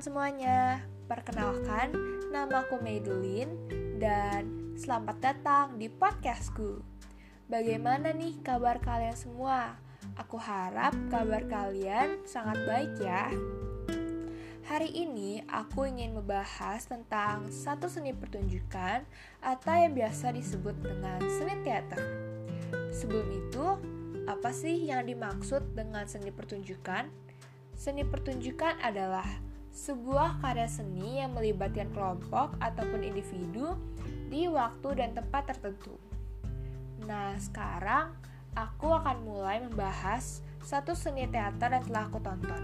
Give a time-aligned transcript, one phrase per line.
[0.00, 1.92] semuanya, perkenalkan
[2.32, 3.52] nama aku Madeline
[4.00, 6.80] dan selamat datang di podcastku.
[7.52, 9.76] Bagaimana nih kabar kalian semua?
[10.16, 13.28] Aku harap kabar kalian sangat baik ya.
[14.72, 19.04] Hari ini aku ingin membahas tentang satu seni pertunjukan
[19.44, 22.00] atau yang biasa disebut dengan seni teater.
[22.88, 23.66] Sebelum itu,
[24.24, 27.21] apa sih yang dimaksud dengan seni pertunjukan?
[27.82, 29.26] Seni pertunjukan adalah
[29.74, 33.74] sebuah karya seni yang melibatkan kelompok ataupun individu
[34.30, 35.98] di waktu dan tempat tertentu.
[37.02, 38.14] Nah, sekarang
[38.54, 42.62] aku akan mulai membahas satu seni teater yang telah aku tonton.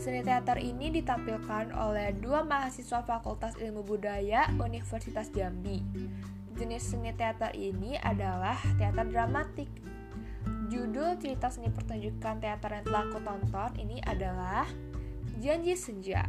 [0.00, 5.84] Seni teater ini ditampilkan oleh dua mahasiswa Fakultas Ilmu Budaya Universitas Jambi.
[6.56, 9.68] Jenis seni teater ini adalah teater dramatik.
[10.72, 14.64] Judul cerita seni pertunjukan teater yang telah aku tonton ini adalah
[15.36, 16.24] Janji Senja.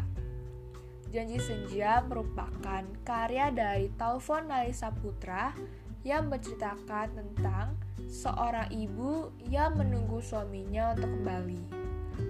[1.07, 5.55] Janji Senja merupakan karya dari Taufan Nalisa Putra
[6.03, 7.79] yang menceritakan tentang
[8.11, 11.63] seorang ibu yang menunggu suaminya untuk kembali.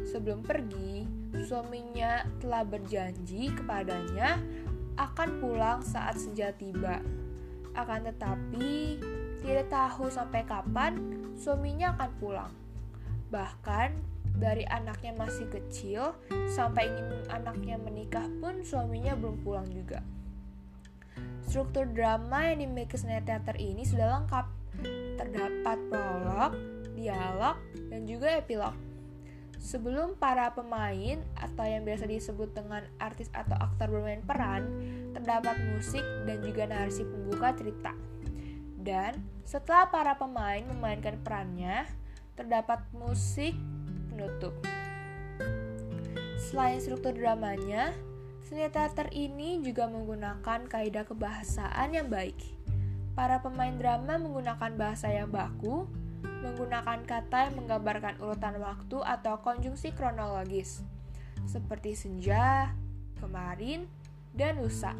[0.05, 1.09] Sebelum pergi,
[1.43, 4.37] suaminya telah berjanji kepadanya
[4.95, 7.01] akan pulang saat senja tiba.
[7.75, 9.01] Akan tetapi,
[9.45, 10.97] tidak tahu sampai kapan
[11.37, 12.51] suaminya akan pulang.
[13.29, 13.89] Bahkan
[14.35, 16.17] dari anaknya masih kecil
[16.49, 20.01] sampai ingin anaknya menikah pun suaminya belum pulang juga.
[21.45, 24.45] Struktur drama yang dimiliki seni teater ini sudah lengkap.
[25.15, 26.51] Terdapat prolog,
[26.97, 27.55] dialog,
[27.87, 28.75] dan juga epilog.
[29.55, 34.67] Sebelum para pemain atau yang biasa disebut dengan artis atau aktor bermain peran,
[35.15, 37.95] terdapat musik dan juga narasi pembuka cerita.
[38.85, 41.89] Dan setelah para pemain memainkan perannya,
[42.37, 43.57] terdapat musik
[44.13, 44.53] penutup.
[46.37, 47.89] Selain struktur dramanya,
[48.45, 52.37] seni teater ini juga menggunakan kaidah kebahasaan yang baik.
[53.17, 55.89] Para pemain drama menggunakan bahasa yang baku,
[56.45, 60.85] menggunakan kata yang menggambarkan urutan waktu atau konjungsi kronologis,
[61.49, 62.75] seperti senja,
[63.17, 63.89] kemarin,
[64.37, 64.93] dan lusa.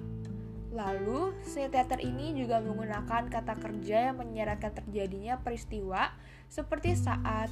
[0.76, 6.12] Lalu, seni teater ini juga menggunakan kata kerja yang menyeratkan terjadinya peristiwa
[6.52, 7.48] seperti saat,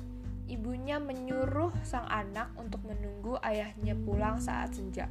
[0.52, 5.08] ibunya menyuruh sang anak untuk menunggu ayahnya pulang saat senja.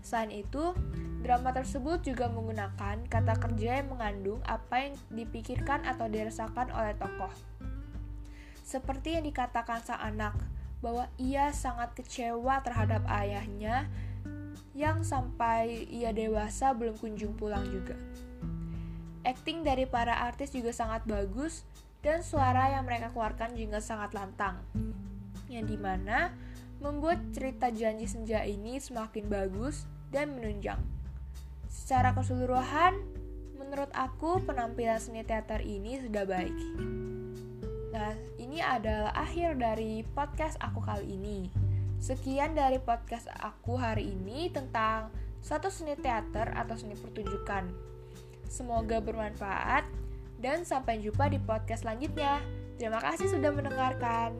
[0.00, 0.72] Selain itu,
[1.20, 7.32] drama tersebut juga menggunakan kata kerja yang mengandung apa yang dipikirkan atau dirasakan oleh tokoh.
[8.64, 10.32] Seperti yang dikatakan sang anak,
[10.84, 13.88] bahwa ia sangat kecewa terhadap ayahnya
[14.74, 17.94] yang sampai ia dewasa belum kunjung pulang juga.
[19.24, 21.64] Acting dari para artis juga sangat bagus
[22.04, 24.60] dan suara yang mereka keluarkan juga sangat lantang,
[25.48, 26.34] yang di mana
[26.82, 30.76] membuat cerita janji senja ini semakin bagus dan menunjang.
[31.70, 33.00] Secara keseluruhan,
[33.56, 36.58] menurut aku penampilan seni teater ini sudah baik.
[37.94, 41.63] Nah, ini adalah akhir dari podcast aku kali ini.
[42.04, 45.08] Sekian dari podcast aku hari ini tentang
[45.40, 47.72] satu seni teater atau seni pertunjukan.
[48.44, 49.88] Semoga bermanfaat
[50.36, 52.44] dan sampai jumpa di podcast selanjutnya.
[52.76, 54.36] Terima kasih sudah mendengarkan.